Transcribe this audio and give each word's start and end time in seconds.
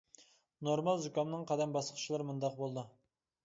نورمال 0.67 1.03
زۇكامنىڭ 1.03 1.45
قەدەم 1.53 1.77
باسقۇچلىرى 1.77 2.29
مۇنداق 2.33 2.61
بولىدۇ. 2.63 2.91